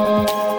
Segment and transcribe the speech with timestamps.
[0.00, 0.49] Música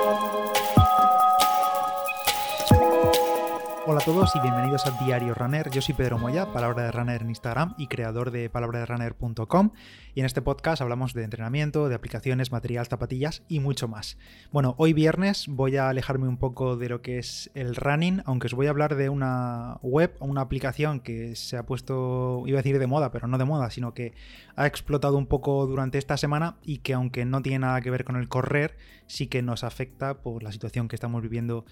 [4.01, 5.69] a todos y bienvenidos a Diario Runner.
[5.69, 9.73] Yo soy Pedro Moya, Palabra de Runner en Instagram y creador de palabraderunner.com.
[10.15, 14.17] Y en este podcast hablamos de entrenamiento, de aplicaciones, material, zapatillas y mucho más.
[14.51, 18.47] Bueno, hoy viernes voy a alejarme un poco de lo que es el running, aunque
[18.47, 22.57] os voy a hablar de una web o una aplicación que se ha puesto, iba
[22.57, 24.13] a decir de moda, pero no de moda, sino que
[24.55, 28.03] ha explotado un poco durante esta semana y que aunque no tiene nada que ver
[28.03, 31.65] con el correr, sí que nos afecta por la situación que estamos viviendo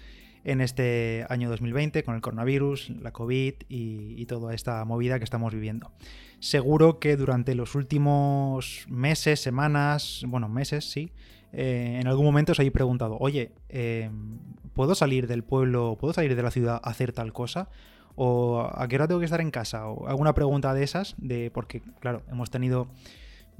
[0.44, 5.52] en este año 2020 con el coronavirus, la COVID y, toda esta movida que estamos
[5.52, 5.90] viviendo.
[6.38, 11.10] Seguro que durante los últimos meses, semanas, bueno, meses, sí,
[11.52, 14.38] eh, en algún momento os habéis preguntado, oye, em,
[14.72, 17.68] ¿puedo salir del pueblo, puedo salir de la ciudad a hacer tal cosa?
[18.14, 19.88] ¿O a qué hora tengo que estar en casa?
[19.88, 22.88] O alguna pregunta de esas, de porque, claro, hemos tenido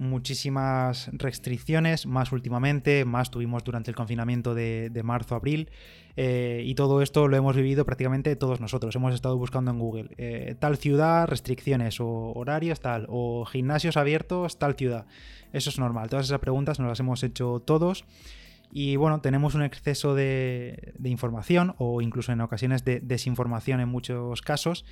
[0.01, 5.71] muchísimas restricciones, más últimamente, más tuvimos durante el confinamiento de, marzo-abril,
[6.17, 8.97] eh, y todo esto lo hemos vivido prácticamente todos nosotros.
[8.97, 14.59] Hemos estado buscando en Google eh, tal ciudad, restricciones, o horarios tal, o gimnasios abiertos,
[14.59, 15.07] tal ciudad.
[15.53, 18.05] Eso es normal, todas esas preguntas nos las hemos hecho todos.
[18.73, 24.43] Y bueno, tenemos un exceso de, información o incluso en ocasiones de desinformación en muchos
[24.43, 24.85] casos.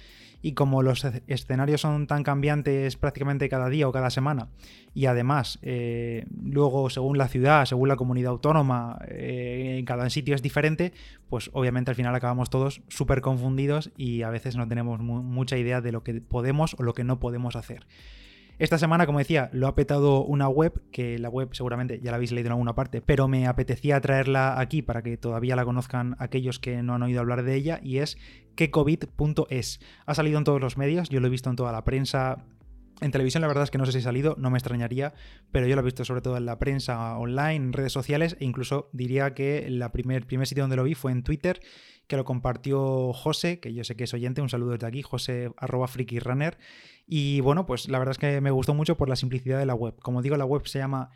[0.42, 4.48] Y como los escenarios son tan cambiantes prácticamente cada día o cada semana,
[4.94, 10.36] y además eh, luego según la ciudad, según la comunidad autónoma, eh, en cada sitio
[10.36, 10.92] es diferente,
[11.28, 15.80] pues obviamente al final acabamos todos súper confundidos y a veces no tenemos mucha idea
[15.80, 17.84] de lo que podemos o lo que no podemos hacer.
[18.58, 22.16] Esta semana, como decía, lo ha petado una web, que la web seguramente ya la
[22.16, 26.16] habéis leído en alguna parte, pero me apetecía traerla aquí para que todavía la conozcan
[26.18, 28.18] aquellos que no han oído hablar de ella, y es
[28.56, 29.80] quecovid.es.
[30.06, 32.44] Ha salido en todos los medios, yo lo he visto en toda la prensa,
[33.00, 35.14] en televisión la verdad es que no sé si ha salido, no me extrañaría,
[35.52, 38.44] pero yo lo he visto sobre todo en la prensa online, en redes sociales e
[38.44, 41.60] incluso diría que el primer, primer sitio donde lo vi fue en Twitter
[42.08, 45.52] que lo compartió José, que yo sé que es oyente, un saludo desde aquí, José
[45.58, 45.88] arroba
[46.24, 46.58] runner.
[47.06, 49.74] Y bueno, pues la verdad es que me gustó mucho por la simplicidad de la
[49.74, 49.94] web.
[50.00, 51.10] Como digo, la web se llama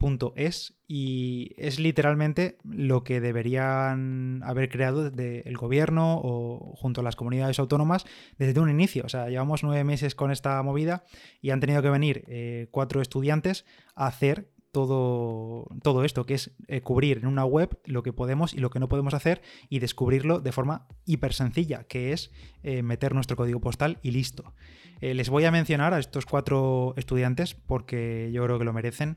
[0.00, 7.04] kecovid.es y es literalmente lo que deberían haber creado desde el gobierno o junto a
[7.04, 8.06] las comunidades autónomas
[8.38, 9.04] desde un inicio.
[9.04, 11.04] O sea, llevamos nueve meses con esta movida
[11.40, 16.52] y han tenido que venir eh, cuatro estudiantes a hacer todo, todo esto, que es
[16.68, 19.80] eh, cubrir en una web lo que podemos y lo que no podemos hacer y
[19.80, 22.30] descubrirlo de forma hiper sencilla, que es
[22.62, 24.54] eh, meter nuestro código postal y listo.
[25.00, 29.16] Les voy a mencionar a estos cuatro estudiantes porque yo creo que lo merecen.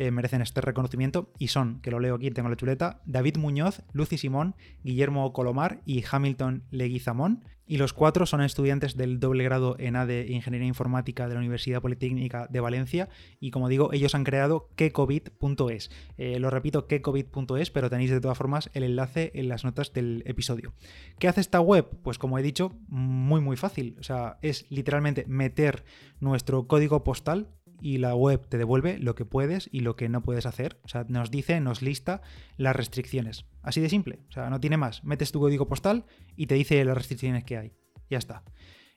[0.00, 3.82] Eh, merecen este reconocimiento y son, que lo leo aquí, tengo la chuleta, David Muñoz,
[3.92, 4.54] Lucy Simón,
[4.84, 7.42] Guillermo Colomar y Hamilton Leguizamón.
[7.66, 11.82] Y los cuatro son estudiantes del doble grado en ADE Ingeniería Informática de la Universidad
[11.82, 13.08] Politécnica de Valencia.
[13.40, 15.90] Y como digo, ellos han creado kecovid.es.
[16.16, 20.22] Eh, lo repito, kecovid.es, pero tenéis de todas formas el enlace en las notas del
[20.26, 20.74] episodio.
[21.18, 21.90] ¿Qué hace esta web?
[22.04, 23.96] Pues como he dicho, muy muy fácil.
[23.98, 25.84] O sea, es literalmente meter
[26.20, 27.48] nuestro código postal
[27.80, 30.80] y la web te devuelve lo que puedes y lo que no puedes hacer.
[30.84, 32.22] O sea, nos dice, nos lista
[32.56, 33.46] las restricciones.
[33.62, 34.20] Así de simple.
[34.28, 35.04] O sea, no tiene más.
[35.04, 36.04] Metes tu código postal
[36.36, 37.72] y te dice las restricciones que hay.
[38.10, 38.42] Ya está.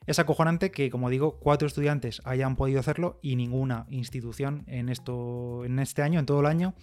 [0.06, 5.64] Es acojonante que, como digo, cuatro estudiantes hayan podido hacerlo y ninguna institución en, esto,
[5.64, 6.74] en este año, en todo el año,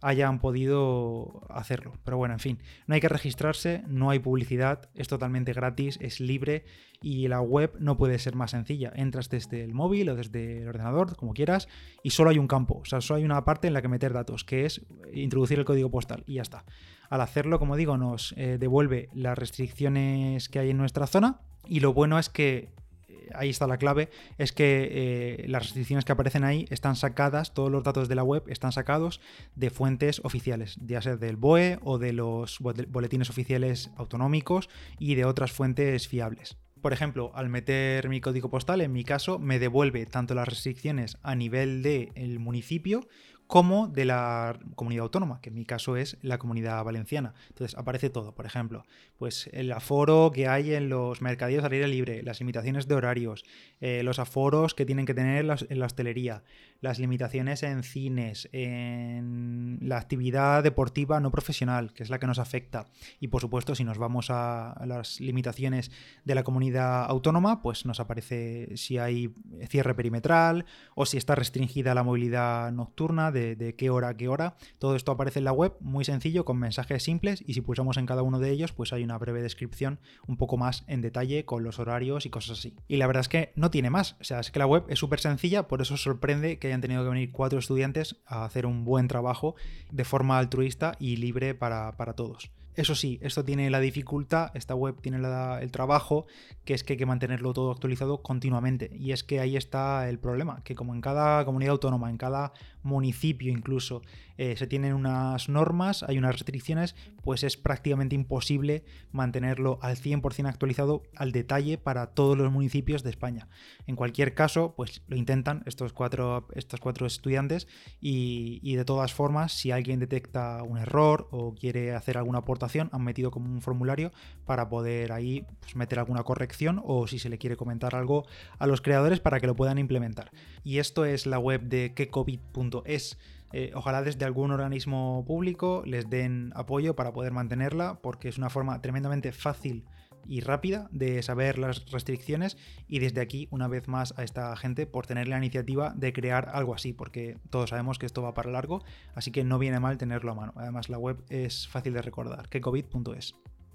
[0.00, 1.94] hayan podido hacerlo.
[2.04, 6.20] Pero bueno, en fin, no hay que registrarse, no hay publicidad, es totalmente gratis, es
[6.20, 6.64] libre
[7.02, 8.92] y la web no puede ser más sencilla.
[8.94, 11.68] Entras desde el móvil o desde el ordenador, como quieras,
[12.04, 14.12] y solo hay un campo, o sea, solo hay una parte en la que meter
[14.12, 16.64] datos, que es introducir el código postal y ya está.
[17.10, 21.80] Al hacerlo, como digo, nos eh, devuelve las restricciones que hay en nuestra zona y
[21.80, 22.70] lo bueno es que
[23.08, 27.54] eh, ahí está la clave, es que eh, las restricciones que aparecen ahí están sacadas,
[27.54, 29.20] todos los datos de la web están sacados
[29.54, 34.68] de fuentes oficiales, ya sea del BOE o de los boletines oficiales autonómicos
[34.98, 36.56] y de otras fuentes fiables.
[36.80, 41.18] Por ejemplo, al meter mi código postal, en mi caso, me devuelve tanto las restricciones
[41.22, 43.08] a nivel del municipio
[43.48, 47.32] como de la comunidad autónoma, que en mi caso es la comunidad valenciana.
[47.48, 48.84] Entonces aparece todo, por ejemplo,
[49.16, 53.44] pues el aforo que hay en los mercadillos al aire libre, las limitaciones de horarios,
[53.80, 56.42] eh, los aforos que tienen que tener en la hostelería,
[56.80, 62.38] las limitaciones en cines, en la actividad deportiva no profesional, que es la que nos
[62.38, 62.86] afecta.
[63.18, 65.90] Y por supuesto, si nos vamos a, las limitaciones
[66.24, 69.34] de la comunidad autónoma, pues nos aparece si hay
[69.68, 73.32] cierre perimetral o si está restringida la movilidad nocturna
[73.76, 74.56] qué hora a qué hora.
[74.78, 78.06] Todo esto aparece en la web, muy sencillo, con mensajes simples y si pulsamos en
[78.06, 81.64] cada uno de ellos, pues hay una breve descripción un poco más en detalle con
[81.64, 82.74] los horarios y cosas así.
[82.88, 84.98] Y la verdad es que no tiene más, o sea, es que la web es
[84.98, 88.84] súper sencilla, por eso sorprende que hayan tenido que venir cuatro estudiantes a hacer un
[88.84, 89.54] buen trabajo
[89.90, 92.50] de forma altruista y libre para, para todos.
[92.78, 96.26] Eso sí, esto tiene la dificultad, esta web tiene el trabajo,
[96.64, 98.88] que es que hay que mantenerlo todo actualizado continuamente.
[98.96, 102.52] Y es que ahí está el problema, que como en cada comunidad autónoma, en cada
[102.84, 104.02] municipio incluso,
[104.36, 106.94] eh, se tienen unas normas, hay unas restricciones,
[107.24, 113.10] pues es prácticamente imposible mantenerlo al 100% actualizado al detalle para todos los municipios de
[113.10, 113.48] España.
[113.88, 117.66] En cualquier caso, pues lo intentan estos cuatro, estos cuatro estudiantes
[118.00, 122.67] y, y de todas formas, si alguien detecta un error o quiere hacer alguna aportación,
[122.92, 124.12] han metido como un formulario
[124.44, 128.26] para poder ahí pues, meter alguna corrección o si se le quiere comentar algo
[128.58, 130.30] a los creadores para que lo puedan implementar.
[130.64, 133.18] Y esto es la web de quecovid.es.
[133.52, 138.50] Eh, ojalá desde algún organismo público les den apoyo para poder mantenerla porque es una
[138.50, 139.86] forma tremendamente fácil
[140.26, 142.56] y rápida de saber las restricciones
[142.86, 146.50] y desde aquí una vez más a esta gente por tener la iniciativa de crear
[146.52, 148.82] algo así porque todos sabemos que esto va para largo
[149.14, 150.52] así que no viene mal tenerlo a mano.
[150.56, 152.48] Además la web es fácil de recordar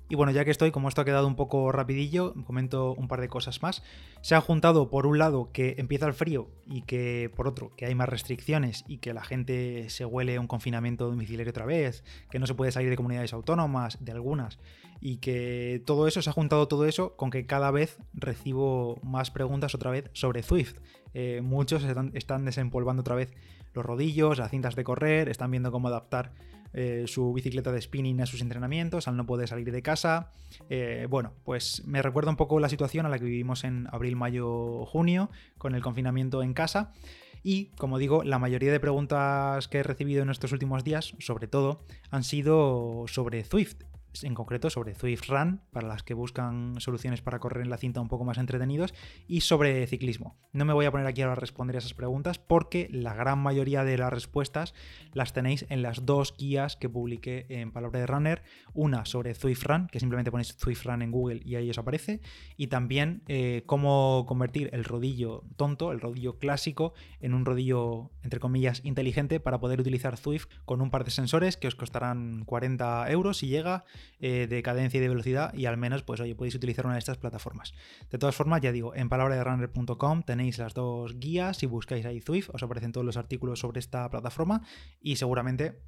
[0.10, 3.22] y bueno, ya que estoy, como esto ha quedado un poco rapidillo, comento un par
[3.22, 3.84] de cosas más.
[4.22, 7.86] Se ha juntado por un lado que empieza el frío y que por otro que
[7.86, 12.40] hay más restricciones y que la gente se huele un confinamiento domiciliario otra vez, que
[12.40, 14.60] no se puede salir de comunidades autónomas, de algunas,
[15.00, 19.32] y que todo eso, se ha juntado todo eso con que cada vez recibo más
[19.32, 20.76] preguntas otra vez sobre Swift.
[21.14, 23.34] Eh, muchos están, están desempolvando otra vez
[23.74, 26.32] los rodillos, las cintas de correr, están viendo cómo adaptar
[26.76, 30.32] eh, su bicicleta de spinning a sus entrenamientos, al no poder salir de casa.
[30.70, 34.16] Eh, bueno, pues me recuerda un poco la situación a la que vivimos en abril,
[34.16, 36.92] mayo, junio, con el confinamiento en casa.
[37.44, 41.48] Y, como digo, la mayoría de preguntas que he recibido en estos últimos días, sobre
[41.48, 43.84] todo, han sido sobre Swift
[44.22, 48.02] en concreto sobre Swift Run, para las que buscan soluciones para correr en la cinta
[48.02, 48.94] un poco más entretenidos,
[49.28, 50.36] y sobre ciclismo.
[50.52, 53.84] No me voy a poner aquí ahora a responder esas preguntas porque la gran mayoría
[53.84, 54.74] de las respuestas
[55.14, 58.44] las tenéis en las dos guías que publiqué en Palabra de Runner,
[58.74, 62.22] una sobre Swift Run, que simplemente ponéis Swift Run en Google y ahí os aparece,
[62.58, 68.40] y también eh, cómo convertir el rodillo tonto, el rodillo clásico, en un rodillo, entre
[68.40, 73.10] comillas, inteligente para poder utilizar Swift con un par de sensores que os costarán 40
[73.10, 73.86] euros si llega
[74.20, 77.00] eh, de cadencia y de velocidad y al menos pues oye podéis utilizar una de
[77.00, 77.74] estas plataformas.
[78.10, 82.50] De todas formas ya digo, en palabraderunner.com tenéis las dos guías, si buscáis ahí Zwift
[82.54, 84.62] os aparecen todos los artículos sobre esta plataforma
[85.02, 85.82] y seguramente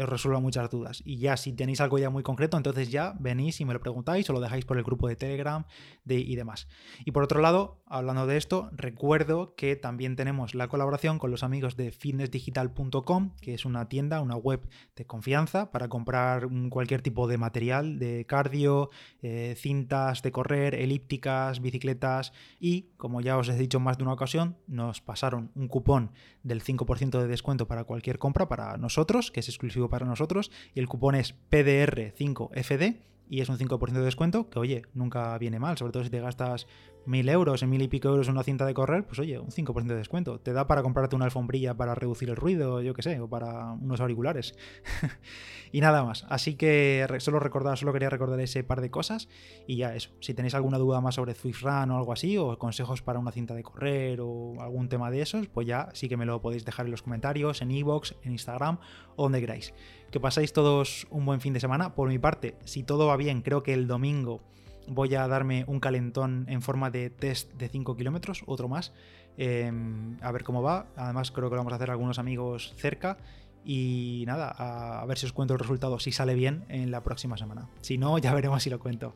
[0.00, 1.02] os resuelva muchas dudas.
[1.04, 4.28] Y ya si tenéis algo ya muy concreto, entonces ya venís y me lo preguntáis
[4.30, 5.64] o lo dejáis por el grupo de Telegram
[6.06, 6.68] y demás.
[7.04, 11.42] Y por otro lado, hablando de esto, recuerdo que también tenemos la colaboración con los
[11.42, 17.26] amigos de fitnessdigital.com, que es una tienda, una web de confianza para comprar cualquier tipo
[17.28, 18.90] de material de cardio,
[19.22, 24.12] eh, cintas de correr, elípticas, bicicletas y, como ya os he dicho más de una
[24.12, 26.12] ocasión, nos pasaron un cupón
[26.42, 30.80] del 5% de descuento para cualquier compra para nosotros, que es exclusivo para nosotros y
[30.80, 32.98] el cupón es PDR5FD
[33.30, 36.20] y es un 5% de descuento que, oye, nunca viene mal, sobre todo si te
[36.20, 36.66] gastas
[37.06, 39.86] mil euros, en mil y pico euros una cinta de correr, pues oye, un 5%
[39.86, 40.40] de descuento.
[40.40, 43.72] Te da para comprarte una alfombrilla para reducir el ruido, yo qué sé, o para
[43.72, 44.54] unos auriculares.
[45.72, 46.26] y nada más.
[46.28, 49.28] Así que solo recordar, solo quería recordar ese par de cosas.
[49.66, 50.10] Y ya eso.
[50.20, 53.32] Si tenéis alguna duda más sobre Swift Run o algo así, o consejos para una
[53.32, 56.64] cinta de correr o algún tema de esos, pues ya sí que me lo podéis
[56.64, 58.78] dejar en los comentarios, en iVoox, en Instagram
[59.16, 59.74] o donde queráis.
[60.10, 61.94] Que pasáis todos un buen fin de semana.
[61.94, 64.42] Por mi parte, si todo va bien, creo que el domingo
[64.86, 68.92] voy a darme un calentón en forma de test de 5 kilómetros, otro más,
[69.36, 70.86] em, a ver cómo va.
[70.96, 73.18] Además creo que lo vamos a hacer algunos amigos cerca.
[73.62, 77.36] Y nada, a, ver si os cuento el resultado, si sale bien en la próxima
[77.36, 77.68] semana.
[77.82, 79.14] Si no, ya veremos si lo cuento.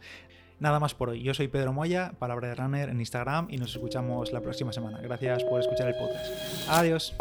[0.60, 1.22] Nada más por hoy.
[1.22, 5.00] Yo soy Pedro Moya, Palabra de Runner en Instagram y nos escuchamos la próxima semana.
[5.00, 6.68] Gracias por escuchar el podcast.
[6.68, 7.14] Adiós.